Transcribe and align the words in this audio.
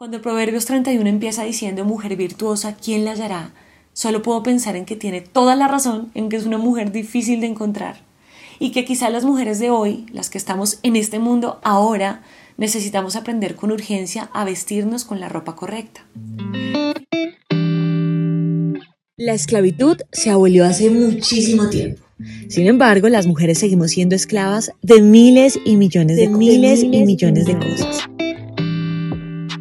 Cuando 0.00 0.22
Proverbios 0.22 0.64
31 0.64 1.06
empieza 1.10 1.44
diciendo 1.44 1.84
mujer 1.84 2.16
virtuosa, 2.16 2.74
¿quién 2.74 3.04
la 3.04 3.10
hallará? 3.10 3.52
Solo 3.92 4.22
puedo 4.22 4.42
pensar 4.42 4.74
en 4.74 4.86
que 4.86 4.96
tiene 4.96 5.20
toda 5.20 5.56
la 5.56 5.68
razón, 5.68 6.10
en 6.14 6.30
que 6.30 6.38
es 6.38 6.46
una 6.46 6.56
mujer 6.56 6.90
difícil 6.90 7.42
de 7.42 7.48
encontrar 7.48 8.00
y 8.58 8.72
que 8.72 8.86
quizá 8.86 9.10
las 9.10 9.26
mujeres 9.26 9.58
de 9.58 9.68
hoy, 9.68 10.06
las 10.10 10.30
que 10.30 10.38
estamos 10.38 10.78
en 10.82 10.96
este 10.96 11.18
mundo 11.18 11.60
ahora, 11.62 12.22
necesitamos 12.56 13.14
aprender 13.14 13.56
con 13.56 13.72
urgencia 13.72 14.30
a 14.32 14.46
vestirnos 14.46 15.04
con 15.04 15.20
la 15.20 15.28
ropa 15.28 15.54
correcta. 15.54 16.06
La 19.18 19.34
esclavitud 19.34 19.98
se 20.12 20.30
abolió 20.30 20.64
hace 20.64 20.88
muchísimo 20.88 21.68
tiempo. 21.68 22.00
Sin 22.48 22.66
embargo, 22.68 23.10
las 23.10 23.26
mujeres 23.26 23.58
seguimos 23.58 23.90
siendo 23.90 24.14
esclavas 24.14 24.72
de 24.80 25.02
miles 25.02 25.58
y 25.62 25.76
millones 25.76 26.16
de, 26.16 26.28
miles, 26.28 26.82
y 26.84 27.04
millones 27.04 27.44
de 27.44 27.58
cosas. 27.58 28.08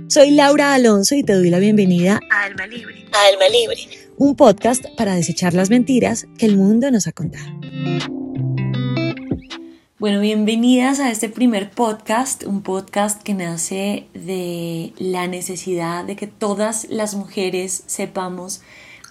Soy 0.10 0.32
Laura 0.32 0.74
Alonso 0.74 1.14
y 1.14 1.22
te 1.22 1.34
doy 1.34 1.52
la 1.52 1.60
bienvenida 1.60 2.20
a 2.32 2.46
Alma 2.46 2.66
Libre. 2.66 3.06
A 3.14 3.28
Alma 3.32 3.48
Libre, 3.48 3.78
un 4.18 4.36
podcast 4.36 4.84
para 4.98 5.14
desechar 5.14 5.54
las 5.54 5.70
mentiras 5.70 6.26
que 6.40 6.48
el 6.48 6.58
mundo 6.58 6.90
nos 6.90 7.06
ha 7.06 7.12
contado. 7.12 7.46
Bueno, 10.00 10.20
bienvenidas 10.20 11.00
a 11.00 11.12
este 11.12 11.30
primer 11.30 11.70
podcast, 11.70 12.44
un 12.44 12.64
podcast 12.64 13.22
que 13.22 13.36
nace 13.36 14.08
de 14.16 14.94
la 14.98 15.28
necesidad 15.28 16.04
de 16.06 16.16
que 16.16 16.26
todas 16.26 16.88
las 16.90 17.14
mujeres 17.14 17.84
sepamos 17.86 18.62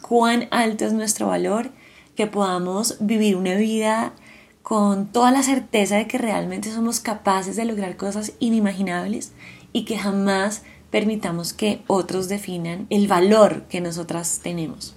cuán 0.03 0.49
alto 0.51 0.85
es 0.85 0.93
nuestro 0.93 1.29
valor, 1.29 1.71
que 2.17 2.27
podamos 2.27 2.97
vivir 2.99 3.37
una 3.37 3.55
vida 3.55 4.15
con 4.65 5.13
toda 5.13 5.31
la 5.31 5.45
certeza 5.45 5.95
de 5.95 6.09
que 6.09 6.19
realmente 6.19 6.73
somos 6.73 6.99
capaces 6.99 7.55
de 7.55 7.67
lograr 7.67 7.97
cosas 7.97 8.33
inimaginables 8.41 9.31
y 9.73 9.85
que 9.85 9.97
jamás 9.97 10.63
permitamos 10.91 11.53
que 11.53 11.81
otros 11.87 12.29
definan 12.29 12.87
el 12.91 13.09
valor 13.09 13.63
que 13.65 13.81
nosotras 13.81 14.41
tenemos. 14.43 14.95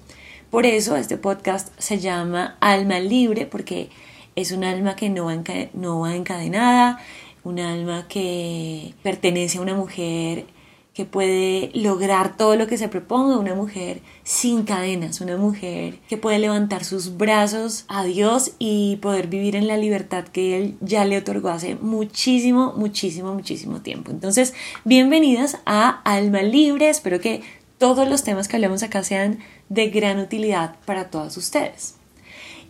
Por 0.50 0.66
eso 0.66 0.96
este 0.96 1.18
podcast 1.18 1.70
se 1.80 2.00
llama 2.00 2.58
Alma 2.60 3.00
Libre, 3.00 3.46
porque 3.46 3.90
es 4.36 4.52
un 4.52 4.64
alma 4.64 4.96
que 4.96 5.10
no 5.10 5.26
va, 5.26 5.36
no 5.74 6.02
va 6.02 6.16
encadenada, 6.16 7.00
un 7.44 7.60
alma 7.60 8.08
que 8.08 8.94
pertenece 9.04 9.58
a 9.58 9.62
una 9.62 9.76
mujer 9.76 10.46
que 10.94 11.06
puede 11.06 11.72
lograr 11.74 12.36
todo 12.36 12.58
lo 12.58 12.68
que 12.68 12.78
se 12.78 12.90
proponga, 12.90 13.38
una 13.38 13.56
mujer 13.56 14.02
sin 14.24 14.64
cadenas, 14.64 15.22
una 15.22 15.38
mujer 15.38 16.00
que 16.10 16.18
puede 16.18 16.38
levantar 16.38 16.84
sus 16.84 17.16
brazos 17.16 17.86
a 17.88 18.04
Dios 18.04 18.52
y 18.60 18.98
poder 18.98 19.28
vivir 19.28 19.56
en 19.56 19.68
la 19.68 19.78
libertad 19.78 20.26
que 20.26 20.58
Él 20.58 20.78
ya 20.82 21.06
le 21.06 21.18
otorgó 21.18 21.50
hace 21.50 21.76
muchísimo, 21.76 22.74
muchísimo, 22.76 23.34
muchísimo 23.34 23.82
tiempo. 23.82 24.12
Entonces, 24.12 24.54
bienvenidas 24.84 25.60
a 25.66 26.02
Alma 26.04 26.42
Libre, 26.42 26.90
espero 26.90 27.22
que 27.22 27.42
todos 27.78 28.10
los 28.10 28.24
temas 28.24 28.50
que 28.50 28.58
hablemos 28.58 28.84
acá 28.84 29.02
sean 29.04 29.40
de 29.70 29.90
gran 29.90 30.20
utilidad 30.20 30.76
para 30.86 31.10
todas 31.10 31.38
ustedes. 31.38 31.96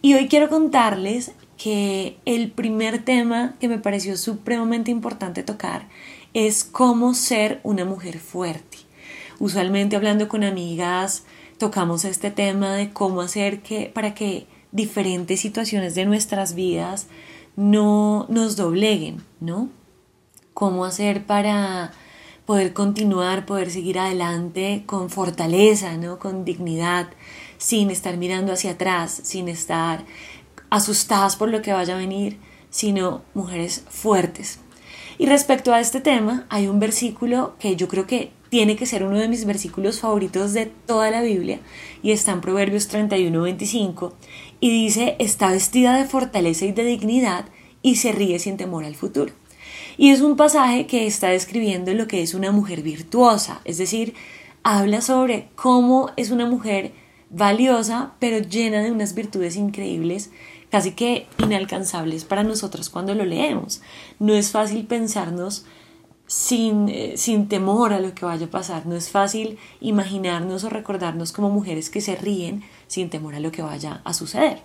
Y 0.03 0.13
hoy 0.13 0.27
quiero 0.27 0.47
contarles 0.47 1.31
que 1.57 2.17
el 2.25 2.51
primer 2.51 3.03
tema 3.03 3.55
que 3.59 3.67
me 3.67 3.77
pareció 3.77 4.17
supremamente 4.17 4.89
importante 4.89 5.43
tocar 5.43 5.87
es 6.33 6.63
cómo 6.63 7.13
ser 7.13 7.59
una 7.63 7.85
mujer 7.85 8.19
fuerte. 8.19 8.77
Usualmente 9.39 9.95
hablando 9.95 10.27
con 10.27 10.43
amigas 10.43 11.23
tocamos 11.57 12.05
este 12.05 12.31
tema 12.31 12.73
de 12.73 12.91
cómo 12.91 13.21
hacer 13.21 13.61
que 13.61 13.91
para 13.93 14.13
que 14.13 14.47
diferentes 14.71 15.39
situaciones 15.39 15.95
de 15.95 16.05
nuestras 16.05 16.55
vidas 16.55 17.07
no 17.55 18.25
nos 18.29 18.55
dobleguen, 18.55 19.23
¿no? 19.39 19.69
Cómo 20.53 20.85
hacer 20.85 21.25
para 21.25 21.91
poder 22.45 22.73
continuar, 22.73 23.45
poder 23.45 23.69
seguir 23.71 23.99
adelante 23.99 24.83
con 24.85 25.09
fortaleza, 25.09 25.97
¿no? 25.97 26.19
Con 26.19 26.45
dignidad, 26.45 27.09
sin 27.57 27.91
estar 27.91 28.17
mirando 28.17 28.53
hacia 28.53 28.71
atrás, 28.71 29.21
sin 29.23 29.47
estar 29.47 30.05
asustadas 30.69 31.35
por 31.35 31.49
lo 31.49 31.61
que 31.61 31.73
vaya 31.73 31.95
a 31.95 31.97
venir, 31.97 32.39
sino 32.69 33.21
mujeres 33.33 33.83
fuertes, 33.89 34.59
y 35.21 35.27
respecto 35.27 35.71
a 35.71 35.79
este 35.79 36.01
tema, 36.01 36.47
hay 36.49 36.65
un 36.67 36.79
versículo 36.79 37.53
que 37.59 37.75
yo 37.75 37.87
creo 37.87 38.07
que 38.07 38.31
tiene 38.49 38.75
que 38.75 38.87
ser 38.87 39.03
uno 39.03 39.19
de 39.19 39.27
mis 39.27 39.45
versículos 39.45 39.99
favoritos 39.99 40.53
de 40.53 40.65
toda 40.65 41.11
la 41.11 41.21
Biblia 41.21 41.59
y 42.01 42.09
está 42.09 42.31
en 42.31 42.41
Proverbios 42.41 42.91
31-25 42.91 44.13
y 44.59 44.71
dice, 44.71 45.15
está 45.19 45.51
vestida 45.51 45.95
de 45.95 46.05
fortaleza 46.05 46.65
y 46.65 46.71
de 46.71 46.85
dignidad 46.85 47.45
y 47.83 47.97
se 47.97 48.11
ríe 48.13 48.39
sin 48.39 48.57
temor 48.57 48.83
al 48.83 48.95
futuro. 48.95 49.31
Y 49.95 50.09
es 50.09 50.21
un 50.21 50.37
pasaje 50.37 50.87
que 50.87 51.05
está 51.05 51.27
describiendo 51.27 51.93
lo 51.93 52.07
que 52.07 52.23
es 52.23 52.33
una 52.33 52.51
mujer 52.51 52.81
virtuosa, 52.81 53.61
es 53.63 53.77
decir, 53.77 54.15
habla 54.63 55.01
sobre 55.01 55.49
cómo 55.53 56.09
es 56.17 56.31
una 56.31 56.47
mujer 56.47 56.93
valiosa 57.29 58.13
pero 58.19 58.39
llena 58.39 58.81
de 58.81 58.91
unas 58.91 59.13
virtudes 59.13 59.55
increíbles 59.55 60.31
casi 60.71 60.93
que 60.93 61.27
inalcanzables 61.37 62.25
para 62.25 62.43
nosotros 62.43 62.89
cuando 62.89 63.13
lo 63.13 63.25
leemos. 63.25 63.81
No 64.19 64.33
es 64.33 64.51
fácil 64.51 64.87
pensarnos 64.87 65.65
sin, 66.25 66.87
eh, 66.87 67.13
sin 67.17 67.49
temor 67.49 67.91
a 67.91 67.99
lo 67.99 68.15
que 68.15 68.25
vaya 68.25 68.45
a 68.45 68.49
pasar, 68.49 68.85
no 68.85 68.95
es 68.95 69.09
fácil 69.09 69.57
imaginarnos 69.81 70.63
o 70.63 70.69
recordarnos 70.69 71.33
como 71.33 71.49
mujeres 71.49 71.89
que 71.89 71.99
se 71.99 72.15
ríen 72.15 72.63
sin 72.87 73.09
temor 73.09 73.35
a 73.35 73.41
lo 73.41 73.51
que 73.51 73.61
vaya 73.61 74.01
a 74.05 74.13
suceder. 74.13 74.61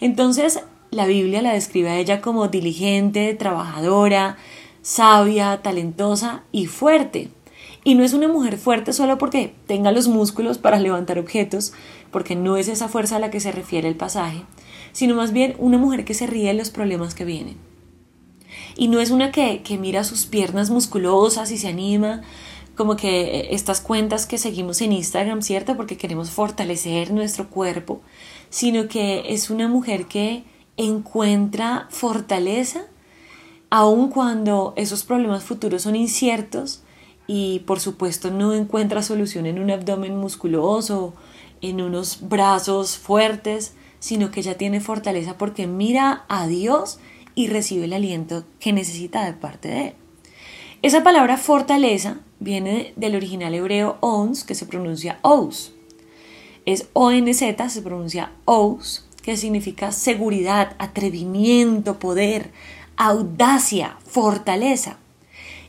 Entonces, 0.00 0.60
la 0.92 1.06
Biblia 1.06 1.42
la 1.42 1.52
describe 1.52 1.90
a 1.90 1.98
ella 1.98 2.20
como 2.20 2.46
diligente, 2.46 3.34
trabajadora, 3.34 4.36
sabia, 4.82 5.60
talentosa 5.62 6.44
y 6.52 6.66
fuerte. 6.66 7.28
Y 7.82 7.94
no 7.94 8.04
es 8.04 8.12
una 8.12 8.28
mujer 8.28 8.58
fuerte 8.58 8.92
solo 8.92 9.16
porque 9.16 9.54
tenga 9.66 9.92
los 9.92 10.06
músculos 10.06 10.58
para 10.58 10.78
levantar 10.78 11.18
objetos, 11.18 11.72
porque 12.10 12.36
no 12.36 12.56
es 12.56 12.68
esa 12.68 12.88
fuerza 12.88 13.16
a 13.16 13.20
la 13.20 13.30
que 13.30 13.40
se 13.40 13.52
refiere 13.52 13.88
el 13.88 13.96
pasaje, 13.96 14.42
sino 14.92 15.14
más 15.14 15.32
bien 15.32 15.54
una 15.58 15.78
mujer 15.78 16.04
que 16.04 16.14
se 16.14 16.26
ríe 16.26 16.48
de 16.48 16.54
los 16.54 16.70
problemas 16.70 17.14
que 17.14 17.24
vienen. 17.24 17.56
Y 18.76 18.88
no 18.88 19.00
es 19.00 19.10
una 19.10 19.32
que, 19.32 19.62
que 19.62 19.78
mira 19.78 20.04
sus 20.04 20.26
piernas 20.26 20.70
musculosas 20.70 21.50
y 21.50 21.58
se 21.58 21.68
anima, 21.68 22.22
como 22.76 22.96
que 22.96 23.48
estas 23.50 23.80
cuentas 23.80 24.26
que 24.26 24.38
seguimos 24.38 24.80
en 24.80 24.92
Instagram, 24.92 25.42
¿cierto? 25.42 25.76
Porque 25.76 25.96
queremos 25.96 26.30
fortalecer 26.30 27.12
nuestro 27.12 27.48
cuerpo, 27.48 28.02
sino 28.48 28.88
que 28.88 29.34
es 29.34 29.50
una 29.50 29.68
mujer 29.68 30.06
que 30.06 30.44
encuentra 30.76 31.86
fortaleza 31.90 32.82
aun 33.70 34.08
cuando 34.08 34.72
esos 34.76 35.04
problemas 35.04 35.44
futuros 35.44 35.82
son 35.82 35.94
inciertos 35.94 36.82
y 37.32 37.60
por 37.60 37.78
supuesto 37.78 38.32
no 38.32 38.54
encuentra 38.54 39.04
solución 39.04 39.46
en 39.46 39.60
un 39.60 39.70
abdomen 39.70 40.16
musculoso, 40.16 41.14
en 41.60 41.80
unos 41.80 42.28
brazos 42.28 42.98
fuertes, 42.98 43.74
sino 44.00 44.32
que 44.32 44.40
ella 44.40 44.58
tiene 44.58 44.80
fortaleza 44.80 45.38
porque 45.38 45.68
mira 45.68 46.24
a 46.28 46.48
Dios 46.48 46.98
y 47.36 47.46
recibe 47.46 47.84
el 47.84 47.92
aliento 47.92 48.42
que 48.58 48.72
necesita 48.72 49.24
de 49.24 49.34
parte 49.34 49.68
de 49.68 49.80
Él. 49.80 49.94
Esa 50.82 51.04
palabra 51.04 51.36
fortaleza 51.36 52.18
viene 52.40 52.94
del 52.96 53.14
original 53.14 53.54
hebreo 53.54 53.98
ons, 54.00 54.42
que 54.42 54.56
se 54.56 54.66
pronuncia 54.66 55.20
ous. 55.22 55.72
Es 56.66 56.88
ONZ, 56.94 57.44
se 57.68 57.82
pronuncia 57.82 58.32
ous, 58.44 59.06
que 59.22 59.36
significa 59.36 59.92
seguridad, 59.92 60.74
atrevimiento, 60.78 62.00
poder, 62.00 62.50
audacia, 62.96 63.98
fortaleza. 64.04 64.98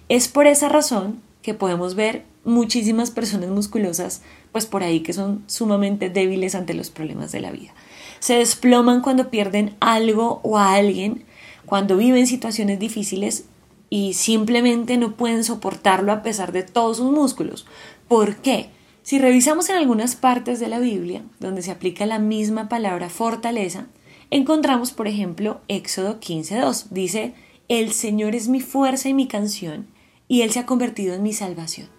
Es 0.09 0.28
por 0.28 0.47
esa 0.47 0.67
razón 0.67 1.22
que 1.41 1.53
podemos 1.53 1.96
ver 1.96 2.25
muchísimas 2.44 3.12
personas 3.12 3.50
musculosas, 3.50 4.22
pues 4.52 4.66
por 4.66 4.84
ahí 4.84 5.02
que 5.02 5.13
son 5.13 5.44
sumamente 5.47 6.09
débiles 6.09 6.56
ante 6.56 6.74
los 6.74 6.90
problemas 6.90 7.31
de 7.31 7.41
la 7.41 7.52
vida 7.52 7.74
se 8.22 8.35
desploman 8.35 9.02
cuando 9.02 9.29
pierden 9.31 9.75
algo 9.79 10.40
o 10.44 10.57
a 10.57 10.75
alguien, 10.75 11.25
cuando 11.66 11.97
viven 11.97 12.28
situaciones 12.28 12.79
difíciles 12.79 13.46
y 13.90 14.13
simplemente 14.13 14.96
no 14.97 15.16
pueden 15.16 15.44
soportarlo 15.44 16.12
a 16.12 16.22
pesar 16.22 16.52
de 16.52 16.62
todos 16.62 16.97
sus 16.97 17.12
músculos. 17.12 17.66
¿Por 18.08 18.35
qué? 18.35 18.70
Si 19.02 19.17
revisamos 19.17 19.70
en 19.70 19.78
algunas 19.78 20.16
partes 20.16 20.59
de 20.59 20.67
la 20.67 20.78
Biblia, 20.78 21.23
donde 21.40 21.64
se 21.64 21.72
aplica 21.72 22.05
la 22.05 22.20
misma 22.20 22.70
palabra 22.70 23.09
fortaleza, 23.09 23.87
encontramos, 24.29 24.91
por 24.91 25.08
ejemplo, 25.08 25.59
Éxodo 25.67 26.20
15.2. 26.20 26.90
Dice, 26.91 27.34
El 27.70 27.91
Señor 27.91 28.35
es 28.35 28.47
mi 28.47 28.61
fuerza 28.61 29.09
y 29.09 29.16
mi 29.16 29.28
canción, 29.28 29.87
y 30.31 30.43
Él 30.43 30.51
se 30.51 30.59
ha 30.59 30.66
convertido 30.66 31.13
en 31.13 31.23
mi 31.23 31.33
salvación. 31.33 31.89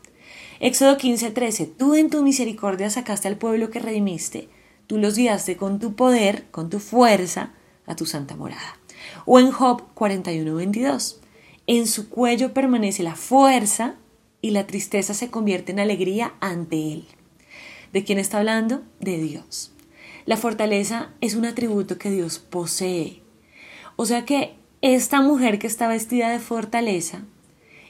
Éxodo 0.59 0.97
15.13. 0.97 1.71
Tú 1.77 1.95
en 1.95 2.09
tu 2.09 2.23
misericordia 2.23 2.89
sacaste 2.89 3.29
al 3.29 3.37
pueblo 3.37 3.69
que 3.69 3.79
redimiste, 3.79 4.49
tú 4.87 4.97
los 4.97 5.17
guiaste 5.17 5.59
con 5.59 5.79
tu 5.79 5.97
poder, 5.97 6.47
con 6.51 6.71
tu 6.71 6.79
fuerza, 6.79 7.53
a 7.85 7.95
tu 7.95 8.07
santa 8.07 8.35
morada. 8.35 8.79
O 9.27 9.39
en 9.39 9.51
Job 9.51 9.83
41:22, 9.95 11.19
en 11.67 11.87
su 11.87 12.09
cuello 12.09 12.55
permanece 12.55 13.03
la 13.03 13.17
fuerza 13.17 13.97
y 14.41 14.53
la 14.53 14.67
tristeza 14.67 15.13
se 15.13 15.31
convierte 15.31 15.73
en 15.73 15.81
alegría 15.81 16.33
ante 16.41 16.91
él. 16.91 17.05
¿De 17.93 18.03
quién 18.03 18.19
está 18.19 18.39
hablando? 18.39 18.81
De 18.99 19.19
Dios. 19.19 19.73
La 20.25 20.39
fortaleza 20.39 21.11
es 21.21 21.35
un 21.35 21.45
atributo 21.45 21.99
que 21.99 22.11
Dios 22.11 22.39
posee. 22.39 23.21
O 23.97 24.07
sea 24.07 24.25
que 24.25 24.55
esta 24.81 25.21
mujer 25.21 25.59
que 25.59 25.67
está 25.67 25.87
vestida 25.87 26.31
de 26.31 26.39
fortaleza 26.39 27.27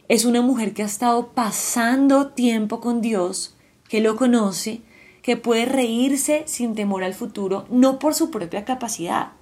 Es 0.08 0.24
una 0.24 0.42
mujer 0.42 0.74
que 0.74 0.82
ha 0.82 0.86
estado 0.86 1.28
pasando 1.28 2.28
tiempo 2.28 2.80
con 2.80 3.00
Dios, 3.00 3.54
que 3.88 4.00
lo 4.00 4.16
conoce, 4.16 4.80
que 5.22 5.36
puede 5.36 5.64
reírse 5.64 6.42
sin 6.46 6.74
temor 6.74 7.04
al 7.04 7.14
futuro, 7.14 7.64
no 7.70 7.98
por 7.98 8.14
su 8.14 8.30
propia 8.30 8.64
capacidad, 8.64 9.32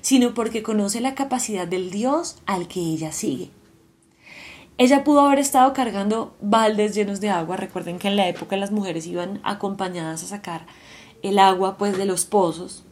sino 0.00 0.34
porque 0.34 0.62
conoce 0.62 1.00
la 1.00 1.14
capacidad 1.14 1.66
del 1.66 1.90
Dios 1.90 2.36
al 2.46 2.68
que 2.68 2.80
ella 2.80 3.12
sigue. 3.12 3.50
Ella 4.78 5.04
pudo 5.04 5.20
haber 5.20 5.38
estado 5.38 5.72
cargando 5.72 6.34
baldes 6.40 6.94
llenos 6.94 7.20
de 7.20 7.30
agua. 7.30 7.56
Recuerden 7.56 7.98
que 7.98 8.08
en 8.08 8.16
la 8.16 8.26
época 8.26 8.56
las 8.56 8.72
mujeres 8.72 9.06
iban 9.06 9.40
acompañadas 9.44 10.24
a 10.24 10.26
sacar 10.26 10.66
el 11.22 11.38
agua 11.38 11.76
pues 11.78 11.96
de 11.96 12.04
los 12.04 12.24
pozos, 12.24 12.84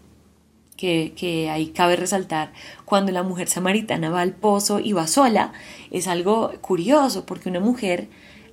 que, 0.80 1.12
que, 1.16 1.50
ahí 1.50 1.68
cabe 1.68 1.96
resaltar, 1.96 2.52
cuando 2.84 3.12
la 3.12 3.22
mujer 3.22 3.48
samaritana 3.48 4.10
va 4.10 4.22
al 4.22 4.32
pozo 4.32 4.80
y 4.80 4.92
va 4.92 5.06
sola, 5.06 5.52
es 5.90 6.08
algo 6.08 6.52
curioso, 6.60 7.26
porque 7.26 7.48
una 7.48 7.60
mujer 7.60 8.08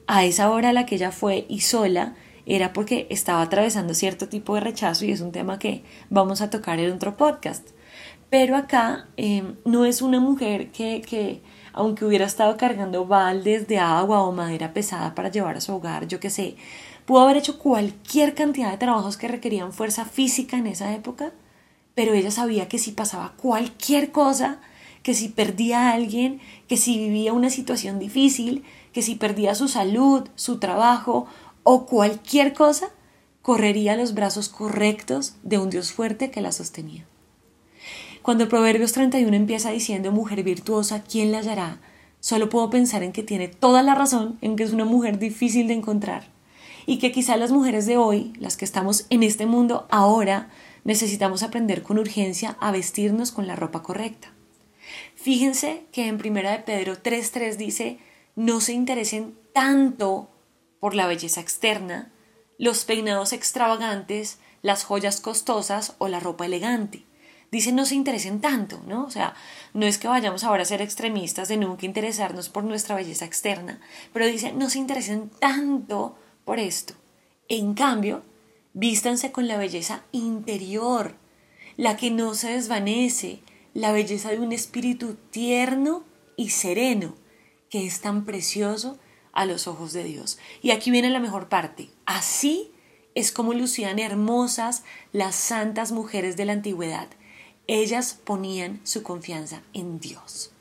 a 0.07 0.25
esa 0.25 0.49
hora 0.51 0.69
a 0.69 0.73
la 0.73 0.85
que 0.85 0.95
ella 0.95 1.11
fue 1.11 1.45
y 1.47 1.61
sola, 1.61 2.15
era 2.45 2.73
porque 2.73 3.07
estaba 3.09 3.41
atravesando 3.41 3.93
cierto 3.93 4.29
tipo 4.29 4.55
de 4.55 4.61
rechazo 4.61 5.05
y 5.05 5.11
es 5.11 5.21
un 5.21 5.31
tema 5.31 5.59
que 5.59 5.83
vamos 6.09 6.41
a 6.41 6.49
tocar 6.49 6.79
en 6.79 6.93
otro 6.93 7.17
podcast. 7.17 7.69
Pero 8.29 8.55
acá 8.55 9.07
em, 9.17 9.55
no 9.65 9.85
es 9.85 10.01
una 10.01 10.19
mujer 10.19 10.71
que, 10.71 11.01
que, 11.01 11.41
aunque 11.73 12.05
hubiera 12.05 12.25
estado 12.25 12.57
cargando 12.57 13.05
baldes 13.05 13.67
de 13.67 13.79
agua 13.79 14.21
o 14.23 14.31
madera 14.31 14.73
pesada 14.73 15.15
para 15.15 15.29
llevar 15.29 15.57
a 15.57 15.61
su 15.61 15.73
hogar, 15.73 16.07
yo 16.07 16.19
qué 16.19 16.29
sé, 16.29 16.55
pudo 17.05 17.21
haber 17.21 17.37
hecho 17.37 17.57
cualquier 17.57 18.33
cantidad 18.33 18.71
de 18.71 18.77
trabajos 18.77 19.17
que 19.17 19.29
requerían 19.29 19.71
fuerza 19.71 20.05
física 20.05 20.57
en 20.57 20.67
esa 20.67 20.93
época, 20.93 21.31
pero 21.97 22.13
ella 22.13 22.29
sabía 22.29 22.69
que 22.69 22.77
si 22.77 22.91
pasaba 22.91 23.33
cualquier 23.37 24.11
cosa, 24.11 24.59
que 25.01 25.15
si 25.15 25.29
perdía 25.29 25.89
a 25.89 25.93
alguien, 25.93 26.39
que 26.67 26.77
si 26.77 26.95
vivía 26.95 27.33
una 27.33 27.49
situación 27.49 27.97
difícil, 27.97 28.63
que 28.93 29.01
si 29.01 29.15
perdía 29.15 29.55
su 29.55 29.67
salud, 29.67 30.29
su 30.35 30.59
trabajo 30.59 31.25
o 31.63 31.87
cualquier 31.87 32.53
cosa, 32.53 32.91
correría 33.41 33.93
a 33.93 33.95
los 33.95 34.13
brazos 34.13 34.47
correctos 34.47 35.37
de 35.41 35.57
un 35.57 35.71
Dios 35.71 35.91
fuerte 35.91 36.29
que 36.29 36.41
la 36.41 36.51
sostenía. 36.51 37.03
Cuando 38.21 38.47
Proverbios 38.47 38.91
31 38.91 39.35
empieza 39.35 39.71
diciendo 39.71 40.11
mujer 40.11 40.43
virtuosa, 40.43 41.01
¿quién 41.01 41.31
la 41.31 41.39
hallará? 41.39 41.79
Solo 42.19 42.47
puedo 42.47 42.69
pensar 42.69 43.01
en 43.01 43.11
que 43.11 43.23
tiene 43.23 43.47
toda 43.47 43.81
la 43.81 43.95
razón, 43.95 44.37
en 44.41 44.55
que 44.55 44.65
es 44.65 44.71
una 44.71 44.85
mujer 44.85 45.17
difícil 45.17 45.67
de 45.67 45.73
encontrar 45.73 46.27
y 46.85 46.99
que 46.99 47.11
quizá 47.11 47.37
las 47.37 47.51
mujeres 47.51 47.87
de 47.87 47.97
hoy, 47.97 48.33
las 48.39 48.55
que 48.55 48.65
estamos 48.65 49.07
en 49.09 49.23
este 49.23 49.47
mundo 49.47 49.87
ahora, 49.89 50.49
necesitamos 50.87 51.43
aprender 51.43 51.83
con 51.83 51.99
urgencia 51.99 52.55
a 52.61 52.71
vestirnos 52.71 53.31
con 53.31 53.45
la 53.45 53.57
ropa 53.57 53.83
correcta. 53.83 54.31
Fíjense 55.15 55.83
que 55.91 56.07
en 56.07 56.17
Primera 56.17 56.51
de 56.51 56.59
Pedro 56.59 56.95
3.3 56.95 57.57
dice, 57.57 57.99
no 58.37 58.61
se 58.61 58.71
interesen 58.71 59.37
tanto 59.53 60.31
por 60.79 60.95
la 60.95 61.05
belleza 61.05 61.41
externa, 61.41 62.13
los 62.57 62.85
peinados 62.85 63.33
extravagantes, 63.33 64.39
las 64.61 64.85
joyas 64.85 65.19
costosas 65.19 65.95
o 65.97 66.07
la 66.07 66.21
ropa 66.21 66.45
elegante. 66.45 67.03
Dice 67.51 67.73
no 67.73 67.85
se 67.85 67.95
interesen 67.95 68.39
tanto, 68.39 68.81
¿no? 68.87 69.03
O 69.03 69.11
sea, 69.11 69.35
no 69.73 69.85
es 69.85 69.97
que 69.97 70.07
vayamos 70.07 70.45
ahora 70.45 70.63
a 70.63 70.65
ser 70.65 70.81
extremistas 70.81 71.49
de 71.49 71.57
nunca 71.57 71.85
interesarnos 71.85 72.47
por 72.47 72.63
nuestra 72.63 72.95
belleza 72.95 73.25
externa, 73.25 73.81
pero 74.13 74.25
dice 74.25 74.53
no 74.53 74.69
se 74.69 74.79
interesen 74.79 75.29
tanto 75.39 76.17
por 76.45 76.59
esto. 76.59 76.93
En 77.49 77.73
cambio, 77.73 78.23
vístanse 78.77 79.31
con 79.31 79.47
la 79.47 79.57
belleza 79.57 80.03
interior, 80.11 81.15
la 81.77 81.97
que 81.97 82.11
no 82.11 82.35
se 82.35 82.49
desvanece, 82.49 83.39
la 83.73 83.91
belleza 83.91 84.29
de 84.29 84.39
un 84.39 84.51
espíritu 84.51 85.17
tierno 85.31 86.03
y 86.35 86.51
sereno, 86.51 87.15
que 87.71 87.87
es 87.87 88.01
tan 88.01 88.23
precioso 88.23 88.99
a 89.33 89.45
los 89.45 89.67
ojos 89.67 89.93
de 89.93 90.03
Dios. 90.03 90.37
Y 90.61 90.69
aquí 90.71 90.91
viene 90.91 91.09
la 91.09 91.19
mejor 91.19 91.49
parte. 91.49 91.89
Así 92.05 92.71
es 93.15 93.31
como 93.31 93.55
lucían 93.55 93.97
hermosas 93.97 94.83
las 95.11 95.33
santas 95.35 95.91
mujeres 95.91 96.37
de 96.37 96.45
la 96.45 96.53
antigüedad. 96.53 97.07
Ellas 97.65 98.19
ponían 98.23 98.79
su 98.83 99.01
confianza 99.01 99.63
en 99.73 99.99
Dios. 99.99 100.51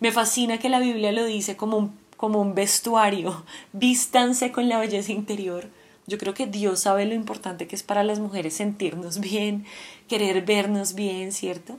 Me 0.00 0.12
fascina 0.12 0.58
que 0.58 0.68
la 0.68 0.78
Biblia 0.78 1.10
lo 1.10 1.24
dice 1.24 1.56
como 1.56 1.78
un, 1.78 1.98
como 2.18 2.38
un 2.38 2.54
vestuario. 2.54 3.46
Vístanse 3.72 4.52
con 4.52 4.68
la 4.68 4.78
belleza 4.78 5.12
interior. 5.12 5.70
Yo 6.06 6.18
creo 6.18 6.34
que 6.34 6.46
Dios 6.46 6.80
sabe 6.80 7.04
lo 7.04 7.14
importante 7.14 7.66
que 7.66 7.76
es 7.76 7.82
para 7.82 8.04
las 8.04 8.20
mujeres 8.20 8.54
sentirnos 8.54 9.20
bien, 9.20 9.64
querer 10.08 10.44
vernos 10.44 10.94
bien, 10.94 11.32
¿cierto? 11.32 11.78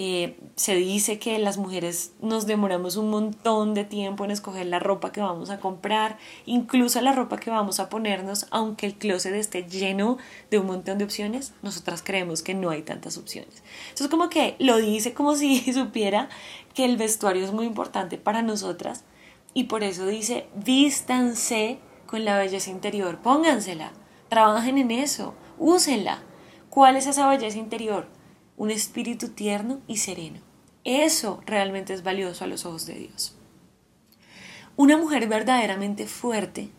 Eh, 0.00 0.36
se 0.54 0.76
dice 0.76 1.18
que 1.18 1.38
las 1.40 1.56
mujeres 1.56 2.12
nos 2.20 2.46
demoramos 2.46 2.96
un 2.96 3.10
montón 3.10 3.74
de 3.74 3.84
tiempo 3.84 4.24
en 4.24 4.30
escoger 4.30 4.66
la 4.66 4.78
ropa 4.78 5.10
que 5.10 5.20
vamos 5.20 5.50
a 5.50 5.58
comprar, 5.58 6.18
incluso 6.46 7.00
la 7.00 7.12
ropa 7.12 7.38
que 7.38 7.50
vamos 7.50 7.80
a 7.80 7.88
ponernos, 7.88 8.46
aunque 8.50 8.86
el 8.86 8.94
closet 8.94 9.34
esté 9.34 9.64
lleno 9.64 10.18
de 10.52 10.60
un 10.60 10.66
montón 10.66 10.98
de 10.98 11.04
opciones, 11.04 11.52
nosotras 11.62 12.02
creemos 12.04 12.42
que 12.42 12.54
no 12.54 12.70
hay 12.70 12.82
tantas 12.82 13.18
opciones. 13.18 13.62
Entonces 13.88 14.08
como 14.08 14.28
que 14.28 14.54
lo 14.60 14.76
dice 14.76 15.14
como 15.14 15.34
si 15.36 15.72
supiera 15.72 16.28
que 16.74 16.84
el 16.84 16.96
vestuario 16.96 17.44
es 17.44 17.52
muy 17.52 17.66
importante 17.66 18.18
para 18.18 18.42
nosotras 18.42 19.04
y 19.52 19.64
por 19.64 19.82
eso 19.82 20.06
dice, 20.06 20.46
vístanse 20.54 21.80
con 22.08 22.24
la 22.24 22.36
belleza 22.36 22.70
interior, 22.70 23.20
póngansela, 23.20 23.92
trabajen 24.28 24.78
en 24.78 24.90
eso, 24.90 25.34
úsenla. 25.58 26.22
¿Cuál 26.70 26.96
es 26.96 27.06
esa 27.06 27.28
belleza 27.28 27.58
interior? 27.58 28.08
un 28.58 28.72
espíritu 28.72 29.28
tierno 29.28 29.80
y 29.86 29.98
sereno. 29.98 30.40
Eso 30.84 31.40
realmente 31.46 31.94
es 31.94 32.02
valioso 32.02 32.44
a 32.44 32.48
los 32.48 32.66
ojos 32.66 32.86
de 32.86 32.94
Dios. 32.94 33.36
Una 34.76 34.96
mujer 34.96 35.28
verdaderamente 35.28 36.06
fuerte, 36.06 36.70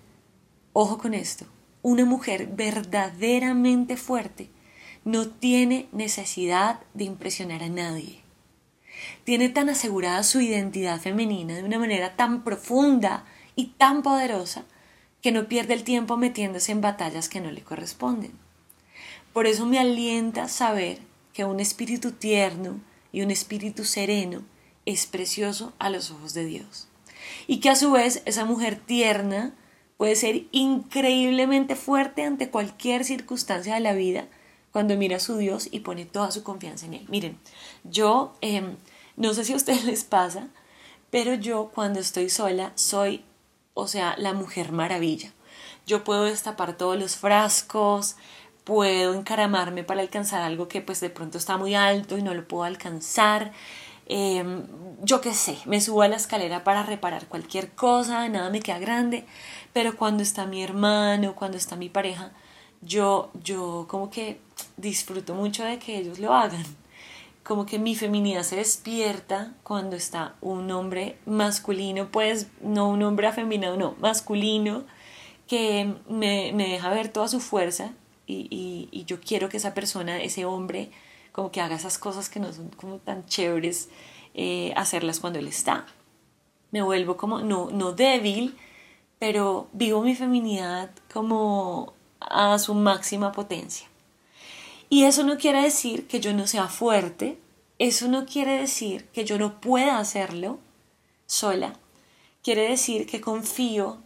ojo 0.73 0.97
con 0.97 1.13
esto, 1.13 1.45
una 1.81 2.05
mujer 2.05 2.47
verdaderamente 2.47 3.97
fuerte 3.97 4.49
no 5.05 5.29
tiene 5.29 5.87
necesidad 5.93 6.81
de 6.93 7.05
impresionar 7.05 7.63
a 7.63 7.69
nadie. 7.69 8.21
Tiene 9.23 9.47
tan 9.47 9.69
asegurada 9.69 10.23
su 10.23 10.41
identidad 10.41 10.99
femenina 10.99 11.55
de 11.55 11.63
una 11.63 11.79
manera 11.79 12.17
tan 12.17 12.43
profunda 12.43 13.25
y 13.55 13.67
tan 13.77 14.01
poderosa 14.03 14.65
que 15.21 15.31
no 15.31 15.47
pierde 15.47 15.73
el 15.73 15.83
tiempo 15.83 16.17
metiéndose 16.17 16.71
en 16.71 16.81
batallas 16.81 17.29
que 17.29 17.41
no 17.41 17.51
le 17.51 17.61
corresponden. 17.61 18.31
Por 19.33 19.47
eso 19.47 19.65
me 19.65 19.79
alienta 19.79 20.47
saber 20.47 20.99
que 21.33 21.45
un 21.45 21.59
espíritu 21.59 22.11
tierno 22.11 22.79
y 23.11 23.21
un 23.21 23.31
espíritu 23.31 23.85
sereno 23.85 24.43
es 24.85 25.05
precioso 25.05 25.73
a 25.79 25.89
los 25.89 26.11
ojos 26.11 26.33
de 26.33 26.45
Dios. 26.45 26.87
Y 27.47 27.59
que 27.59 27.69
a 27.69 27.75
su 27.75 27.91
vez 27.91 28.21
esa 28.25 28.45
mujer 28.45 28.79
tierna 28.79 29.53
puede 29.97 30.15
ser 30.15 30.45
increíblemente 30.51 31.75
fuerte 31.75 32.23
ante 32.23 32.49
cualquier 32.49 33.03
circunstancia 33.03 33.75
de 33.75 33.81
la 33.81 33.93
vida 33.93 34.27
cuando 34.71 34.95
mira 34.97 35.17
a 35.17 35.19
su 35.19 35.37
Dios 35.37 35.67
y 35.71 35.81
pone 35.81 36.05
toda 36.05 36.31
su 36.31 36.43
confianza 36.43 36.85
en 36.85 36.93
Él. 36.93 37.05
Miren, 37.09 37.37
yo 37.83 38.33
em, 38.41 38.77
no 39.17 39.33
sé 39.33 39.43
si 39.43 39.53
a 39.53 39.57
ustedes 39.57 39.83
les 39.85 40.03
pasa, 40.03 40.47
pero 41.09 41.33
yo 41.33 41.71
cuando 41.73 41.99
estoy 41.99 42.29
sola 42.29 42.71
soy, 42.75 43.23
o 43.79 43.87
sea, 43.87 44.15
la 44.17 44.33
mujer 44.33 44.71
maravilla. 44.71 45.31
Yo 45.85 46.03
puedo 46.03 46.25
destapar 46.25 46.77
todos 46.77 46.97
los 46.99 47.15
frascos, 47.15 48.15
puedo 48.63 49.13
encaramarme 49.15 49.83
para 49.83 50.01
alcanzar 50.01 50.41
algo 50.41 50.67
que 50.67 50.81
pues 50.81 50.99
de 50.99 51.09
pronto 51.09 51.37
está 51.37 51.57
muy 51.57 51.75
alto 51.75 52.17
y 52.17 52.21
no 52.21 52.33
lo 52.33 52.47
puedo 52.47 52.63
alcanzar. 52.63 53.51
Em, 54.05 54.65
yo 55.01 55.21
qué 55.21 55.33
sé, 55.33 55.57
me 55.65 55.81
subo 55.81 56.01
a 56.01 56.07
la 56.07 56.15
escalera 56.15 56.63
para 56.63 56.83
reparar 56.83 57.27
cualquier 57.27 57.71
cosa, 57.71 58.27
nada 58.29 58.49
me 58.49 58.59
queda 58.59 58.79
grande, 58.79 59.25
pero 59.73 59.95
cuando 59.95 60.23
está 60.23 60.45
mi 60.45 60.63
hermano, 60.63 61.35
cuando 61.35 61.57
está 61.57 61.75
mi 61.75 61.89
pareja, 61.89 62.31
yo, 62.81 63.31
yo 63.43 63.85
como 63.89 64.09
que 64.09 64.39
disfruto 64.77 65.35
mucho 65.35 65.63
de 65.63 65.79
que 65.79 65.97
ellos 65.97 66.19
lo 66.19 66.33
hagan. 66.33 66.65
Como 67.49 67.65
que 67.65 67.79
mi 67.79 67.95
feminidad 67.95 68.43
se 68.43 68.57
despierta 68.57 69.55
cuando 69.63 69.95
está 69.95 70.35
un 70.39 70.69
hombre 70.69 71.17
masculino, 71.25 72.11
pues 72.11 72.45
no 72.61 72.87
un 72.89 73.01
hombre 73.01 73.25
afeminado, 73.25 73.75
no, 73.75 73.95
masculino, 73.99 74.83
que 75.47 75.95
me, 76.07 76.51
me 76.53 76.69
deja 76.69 76.91
ver 76.91 77.09
toda 77.09 77.27
su 77.27 77.39
fuerza 77.39 77.93
y, 78.27 79.03
yo 79.07 79.19
quiero 79.19 79.49
que 79.49 79.57
esa 79.57 79.73
persona, 79.73 80.21
ese 80.21 80.45
hombre, 80.45 80.91
como 81.31 81.51
que 81.51 81.59
haga 81.59 81.75
esas 81.75 81.97
cosas 81.97 82.29
que 82.29 82.39
no 82.39 82.53
son 82.53 82.69
como 82.69 82.97
tan 82.97 83.25
chéveres, 83.25 83.89
eh, 84.35 84.71
hacerlas 84.75 85.19
cuando 85.19 85.39
él 85.39 85.47
está. 85.47 85.87
Me 86.69 86.83
vuelvo 86.83 87.17
como, 87.17 87.39
no, 87.39 87.71
no 87.71 87.93
débil, 87.93 88.59
pero 89.17 89.69
vivo 89.73 90.03
mi 90.03 90.13
feminidad 90.13 90.91
como 91.11 91.93
a 92.19 92.59
su 92.59 92.75
máxima 92.75 93.31
potencia. 93.31 93.87
Y 94.89 95.03
eso 95.03 95.23
no 95.23 95.37
quiere 95.37 95.61
decir 95.61 96.07
que 96.07 96.19
yo 96.19 96.33
no 96.33 96.47
sea 96.47 96.67
fuerte, 96.67 97.37
eso 97.77 98.07
no 98.07 98.25
quiere 98.25 98.59
decir 98.59 99.05
que 99.13 99.23
yo 99.23 99.37
no 99.37 99.61
pueda 99.61 99.99
hacerlo 99.99 100.59
sola, 101.27 101.73
quiere 102.43 102.69
decir 102.69 103.05
que 103.05 103.21
confío 103.21 103.99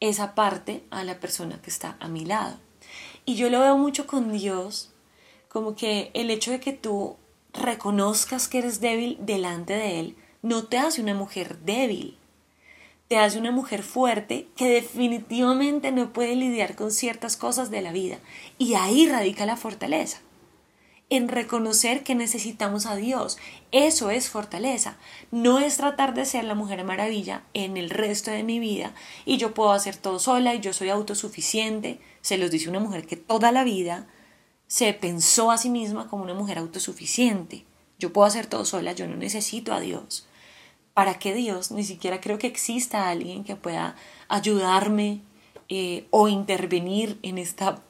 esa 0.00 0.34
parte 0.34 0.82
a 0.90 1.04
la 1.04 1.20
persona 1.20 1.60
que 1.60 1.70
está 1.70 1.96
a 2.00 2.08
mi 2.08 2.24
lado. 2.24 2.56
Y 3.24 3.36
yo 3.36 3.50
lo 3.50 3.60
veo 3.60 3.76
mucho 3.76 4.06
con 4.06 4.32
Dios, 4.32 4.90
como 5.48 5.76
que 5.76 6.10
el 6.14 6.30
hecho 6.30 6.50
de 6.50 6.60
que 6.60 6.72
tú 6.72 7.16
reconozcas 7.52 8.48
que 8.48 8.58
eres 8.58 8.80
débil 8.80 9.18
delante 9.20 9.74
de 9.74 10.00
Él 10.00 10.16
no 10.40 10.64
te 10.64 10.78
hace 10.78 11.00
una 11.00 11.14
mujer 11.14 11.58
débil, 11.60 12.18
te 13.12 13.18
hace 13.18 13.38
una 13.38 13.50
mujer 13.50 13.82
fuerte 13.82 14.48
que 14.56 14.70
definitivamente 14.70 15.92
no 15.92 16.14
puede 16.14 16.34
lidiar 16.34 16.74
con 16.74 16.90
ciertas 16.90 17.36
cosas 17.36 17.70
de 17.70 17.82
la 17.82 17.92
vida. 17.92 18.16
Y 18.56 18.72
ahí 18.72 19.06
radica 19.06 19.44
la 19.44 19.58
fortaleza 19.58 20.20
en 21.10 21.28
reconocer 21.28 22.04
que 22.04 22.14
necesitamos 22.14 22.86
a 22.86 22.96
Dios. 22.96 23.36
Eso 23.70 24.08
es 24.08 24.30
fortaleza. 24.30 24.96
No 25.30 25.58
es 25.58 25.76
tratar 25.76 26.14
de 26.14 26.24
ser 26.24 26.44
la 26.44 26.54
mujer 26.54 26.82
maravilla 26.84 27.42
en 27.52 27.76
el 27.76 27.90
resto 27.90 28.30
de 28.30 28.44
mi 28.44 28.58
vida 28.58 28.94
y 29.26 29.36
yo 29.36 29.52
puedo 29.52 29.72
hacer 29.72 29.94
todo 29.98 30.18
sola 30.18 30.54
y 30.54 30.60
yo 30.60 30.72
soy 30.72 30.88
autosuficiente. 30.88 32.00
Se 32.22 32.38
los 32.38 32.50
dice 32.50 32.70
una 32.70 32.80
mujer 32.80 33.06
que 33.06 33.16
toda 33.16 33.52
la 33.52 33.62
vida 33.62 34.06
se 34.68 34.90
pensó 34.94 35.50
a 35.50 35.58
sí 35.58 35.68
misma 35.68 36.08
como 36.08 36.22
una 36.22 36.32
mujer 36.32 36.56
autosuficiente. 36.56 37.66
Yo 37.98 38.10
puedo 38.10 38.26
hacer 38.26 38.46
todo 38.46 38.64
sola, 38.64 38.92
yo 38.92 39.06
no 39.06 39.16
necesito 39.16 39.74
a 39.74 39.80
Dios. 39.80 40.26
¿Para 40.94 41.18
qué 41.18 41.34
Dios? 41.34 41.70
Ni 41.70 41.84
siquiera 41.84 42.20
creo 42.20 42.38
que 42.38 42.46
exista 42.46 43.08
alguien 43.08 43.44
que 43.44 43.56
pueda 43.56 43.96
ayudarme 44.28 45.20
eh, 45.68 46.06
o 46.10 46.28
intervenir 46.28 47.18
en 47.22 47.38
esta 47.38 47.82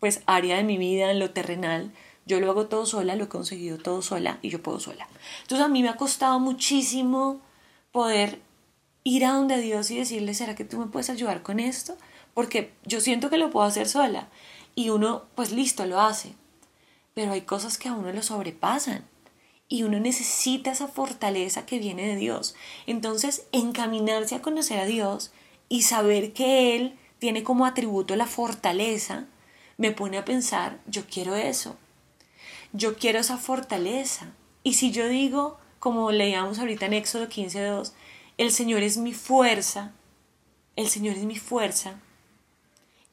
pues 0.00 0.22
área 0.26 0.56
de 0.56 0.64
mi 0.64 0.78
vida, 0.78 1.10
en 1.10 1.18
lo 1.18 1.30
terrenal, 1.30 1.92
yo 2.26 2.40
lo 2.40 2.50
hago 2.50 2.66
todo 2.66 2.86
sola, 2.86 3.16
lo 3.16 3.24
he 3.24 3.28
conseguido 3.28 3.78
todo 3.78 4.02
sola 4.02 4.38
y 4.42 4.50
yo 4.50 4.62
puedo 4.62 4.80
sola. 4.80 5.08
Entonces 5.42 5.64
a 5.64 5.68
mí 5.68 5.82
me 5.82 5.88
ha 5.88 5.96
costado 5.96 6.40
muchísimo 6.40 7.40
poder 7.92 8.40
ir 9.04 9.24
a 9.24 9.32
donde 9.32 9.58
Dios 9.58 9.90
y 9.90 9.98
decirle, 9.98 10.34
¿será 10.34 10.56
que 10.56 10.64
tú 10.64 10.78
me 10.78 10.86
puedes 10.86 11.08
ayudar 11.08 11.42
con 11.42 11.60
esto? 11.60 11.96
Porque 12.34 12.72
yo 12.84 13.00
siento 13.00 13.30
que 13.30 13.38
lo 13.38 13.50
puedo 13.50 13.64
hacer 13.64 13.88
sola. 13.88 14.28
Y 14.74 14.90
uno, 14.90 15.22
pues 15.36 15.52
listo, 15.52 15.86
lo 15.86 16.00
hace. 16.00 16.34
Pero 17.14 17.32
hay 17.32 17.42
cosas 17.42 17.78
que 17.78 17.88
a 17.88 17.94
uno 17.94 18.12
lo 18.12 18.22
sobrepasan. 18.22 19.04
Y 19.68 19.82
uno 19.82 19.98
necesita 19.98 20.70
esa 20.70 20.88
fortaleza 20.88 21.66
que 21.66 21.78
viene 21.78 22.06
de 22.06 22.16
Dios. 22.16 22.54
Entonces, 22.86 23.46
encaminarse 23.52 24.36
a 24.36 24.42
conocer 24.42 24.78
a 24.78 24.86
Dios 24.86 25.32
y 25.68 25.82
saber 25.82 26.32
que 26.32 26.76
Él 26.76 26.98
tiene 27.18 27.42
como 27.42 27.66
atributo 27.66 28.14
la 28.14 28.26
fortaleza, 28.26 29.26
me 29.76 29.90
pone 29.92 30.18
a 30.18 30.24
pensar, 30.24 30.78
yo 30.86 31.04
quiero 31.06 31.34
eso 31.34 31.76
yo 32.76 32.96
quiero 32.96 33.18
esa 33.18 33.38
fortaleza. 33.38 34.32
Y 34.62 34.74
si 34.74 34.90
yo 34.92 35.08
digo, 35.08 35.58
como 35.78 36.10
leíamos 36.10 36.58
ahorita 36.58 36.86
en 36.86 36.94
Éxodo 36.94 37.28
15.2, 37.28 37.92
el 38.38 38.52
Señor 38.52 38.82
es 38.82 38.98
mi 38.98 39.12
fuerza, 39.12 39.92
el 40.76 40.88
Señor 40.88 41.16
es 41.16 41.24
mi 41.24 41.36
fuerza, 41.36 41.94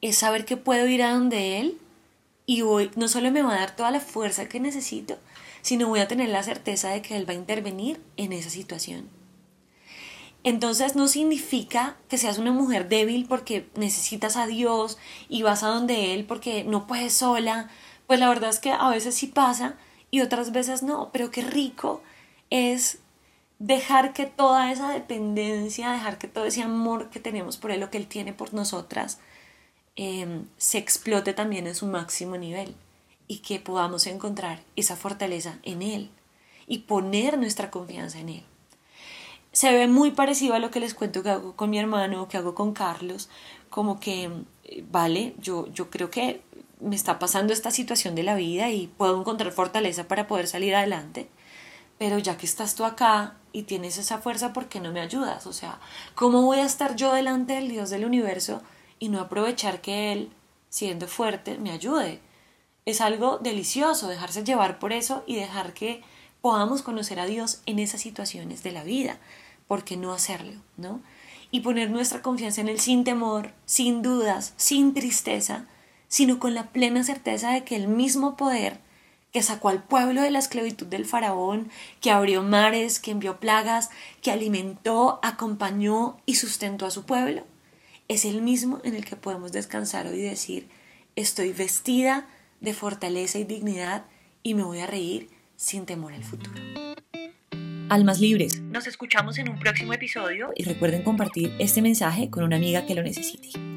es 0.00 0.18
saber 0.18 0.44
que 0.44 0.56
puedo 0.56 0.86
ir 0.86 1.02
a 1.02 1.14
donde 1.14 1.60
Él 1.60 1.78
y 2.46 2.60
hoy 2.60 2.90
no 2.96 3.08
solo 3.08 3.30
me 3.30 3.42
va 3.42 3.54
a 3.54 3.60
dar 3.60 3.76
toda 3.76 3.90
la 3.90 4.00
fuerza 4.00 4.48
que 4.48 4.60
necesito, 4.60 5.16
sino 5.64 5.88
voy 5.88 6.00
a 6.00 6.08
tener 6.08 6.28
la 6.28 6.42
certeza 6.42 6.90
de 6.90 7.00
que 7.00 7.16
Él 7.16 7.26
va 7.26 7.32
a 7.32 7.36
intervenir 7.36 7.98
en 8.18 8.34
esa 8.34 8.50
situación. 8.50 9.08
Entonces 10.42 10.94
no 10.94 11.08
significa 11.08 11.96
que 12.06 12.18
seas 12.18 12.36
una 12.36 12.52
mujer 12.52 12.86
débil 12.90 13.24
porque 13.26 13.66
necesitas 13.74 14.36
a 14.36 14.46
Dios 14.46 14.98
y 15.30 15.42
vas 15.42 15.62
a 15.62 15.68
donde 15.68 16.12
Él 16.12 16.26
porque 16.26 16.64
no 16.64 16.86
puedes 16.86 17.14
sola, 17.14 17.70
pues 18.06 18.20
la 18.20 18.28
verdad 18.28 18.50
es 18.50 18.58
que 18.58 18.72
a 18.72 18.90
veces 18.90 19.14
sí 19.14 19.26
pasa 19.26 19.76
y 20.10 20.20
otras 20.20 20.52
veces 20.52 20.82
no, 20.82 21.08
pero 21.14 21.30
qué 21.30 21.40
rico 21.40 22.02
es 22.50 22.98
dejar 23.58 24.12
que 24.12 24.26
toda 24.26 24.70
esa 24.70 24.90
dependencia, 24.90 25.92
dejar 25.92 26.18
que 26.18 26.28
todo 26.28 26.44
ese 26.44 26.60
amor 26.60 27.08
que 27.08 27.20
tenemos 27.20 27.56
por 27.56 27.70
Él, 27.70 27.80
lo 27.80 27.90
que 27.90 27.96
Él 27.96 28.06
tiene 28.06 28.34
por 28.34 28.52
nosotras, 28.52 29.18
em, 29.96 30.44
se 30.58 30.76
explote 30.76 31.32
también 31.32 31.66
en 31.66 31.74
su 31.74 31.86
máximo 31.86 32.36
nivel 32.36 32.76
y 33.28 33.38
que 33.38 33.58
podamos 33.58 34.06
encontrar 34.06 34.62
esa 34.76 34.96
fortaleza 34.96 35.58
en 35.62 35.82
Él 35.82 36.10
y 36.66 36.78
poner 36.78 37.38
nuestra 37.38 37.70
confianza 37.70 38.18
en 38.18 38.28
Él. 38.28 38.42
Se 39.52 39.72
ve 39.72 39.86
muy 39.86 40.10
parecido 40.10 40.54
a 40.54 40.58
lo 40.58 40.70
que 40.70 40.80
les 40.80 40.94
cuento 40.94 41.22
que 41.22 41.30
hago 41.30 41.54
con 41.54 41.70
mi 41.70 41.78
hermano, 41.78 42.28
que 42.28 42.36
hago 42.36 42.54
con 42.54 42.72
Carlos, 42.72 43.28
como 43.70 44.00
que, 44.00 44.30
vale, 44.90 45.34
yo, 45.38 45.68
yo 45.72 45.90
creo 45.90 46.10
que 46.10 46.42
me 46.80 46.96
está 46.96 47.18
pasando 47.18 47.52
esta 47.52 47.70
situación 47.70 48.14
de 48.14 48.24
la 48.24 48.34
vida 48.34 48.70
y 48.70 48.88
puedo 48.88 49.18
encontrar 49.18 49.52
fortaleza 49.52 50.08
para 50.08 50.26
poder 50.26 50.48
salir 50.48 50.74
adelante. 50.74 51.28
Pero 51.98 52.18
ya 52.18 52.36
que 52.36 52.46
estás 52.46 52.74
tú 52.74 52.84
acá 52.84 53.36
y 53.52 53.62
tienes 53.62 53.98
esa 53.98 54.18
fuerza, 54.18 54.52
¿por 54.52 54.68
qué 54.68 54.80
no 54.80 54.92
me 54.92 55.00
ayudas? 55.00 55.46
O 55.46 55.52
sea, 55.52 55.78
¿cómo 56.14 56.42
voy 56.42 56.58
a 56.58 56.66
estar 56.66 56.96
yo 56.96 57.12
delante 57.12 57.54
del 57.54 57.68
Dios 57.68 57.90
del 57.90 58.04
universo 58.04 58.62
y 58.98 59.08
no 59.08 59.20
aprovechar 59.20 59.80
que 59.80 60.12
Él, 60.12 60.30
siendo 60.68 61.06
fuerte, 61.06 61.58
me 61.58 61.70
ayude? 61.70 62.20
Es 62.86 63.00
algo 63.00 63.38
delicioso 63.38 64.08
dejarse 64.08 64.44
llevar 64.44 64.78
por 64.78 64.92
eso 64.92 65.24
y 65.26 65.36
dejar 65.36 65.72
que 65.72 66.02
podamos 66.42 66.82
conocer 66.82 67.18
a 67.18 67.26
Dios 67.26 67.62
en 67.64 67.78
esas 67.78 68.02
situaciones 68.02 68.62
de 68.62 68.72
la 68.72 68.84
vida. 68.84 69.18
¿Por 69.66 69.84
qué 69.84 69.96
no 69.96 70.12
hacerlo? 70.12 70.60
¿No? 70.76 71.00
Y 71.50 71.60
poner 71.60 71.90
nuestra 71.90 72.20
confianza 72.20 72.60
en 72.60 72.68
Él 72.68 72.80
sin 72.80 73.04
temor, 73.04 73.52
sin 73.64 74.02
dudas, 74.02 74.52
sin 74.56 74.92
tristeza, 74.92 75.66
sino 76.08 76.38
con 76.38 76.52
la 76.52 76.72
plena 76.72 77.04
certeza 77.04 77.52
de 77.52 77.64
que 77.64 77.76
el 77.76 77.88
mismo 77.88 78.36
poder 78.36 78.80
que 79.32 79.42
sacó 79.42 79.68
al 79.68 79.82
pueblo 79.82 80.22
de 80.22 80.30
la 80.30 80.38
esclavitud 80.38 80.86
del 80.86 81.06
faraón, 81.06 81.70
que 82.00 82.12
abrió 82.12 82.42
mares, 82.42 83.00
que 83.00 83.10
envió 83.10 83.40
plagas, 83.40 83.90
que 84.22 84.30
alimentó, 84.30 85.18
acompañó 85.24 86.18
y 86.24 86.36
sustentó 86.36 86.86
a 86.86 86.92
su 86.92 87.04
pueblo, 87.04 87.42
es 88.06 88.24
el 88.24 88.42
mismo 88.42 88.80
en 88.84 88.94
el 88.94 89.04
que 89.04 89.16
podemos 89.16 89.50
descansar 89.50 90.06
hoy 90.06 90.20
y 90.20 90.22
decir, 90.22 90.68
estoy 91.16 91.52
vestida 91.52 92.28
de 92.60 92.74
fortaleza 92.74 93.38
y 93.38 93.44
dignidad 93.44 94.04
y 94.42 94.54
me 94.54 94.62
voy 94.62 94.80
a 94.80 94.86
reír 94.86 95.28
sin 95.56 95.86
temor 95.86 96.12
al 96.12 96.24
futuro. 96.24 96.60
Almas 97.90 98.20
libres. 98.20 98.60
Nos 98.60 98.86
escuchamos 98.86 99.38
en 99.38 99.48
un 99.48 99.58
próximo 99.58 99.92
episodio 99.92 100.52
y 100.56 100.64
recuerden 100.64 101.02
compartir 101.02 101.54
este 101.58 101.82
mensaje 101.82 102.30
con 102.30 102.42
una 102.44 102.56
amiga 102.56 102.86
que 102.86 102.94
lo 102.94 103.02
necesite. 103.02 103.73